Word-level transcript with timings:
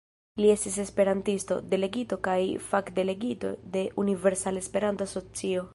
Li 0.43 0.47
estis 0.53 0.77
esperantisto, 0.83 1.57
delegito 1.73 2.19
kaj 2.29 2.39
fakdelegito 2.71 3.53
de 3.77 3.87
Universala 4.05 4.65
Esperanto-Asocio. 4.67 5.67